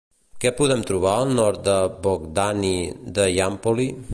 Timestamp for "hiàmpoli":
3.37-3.91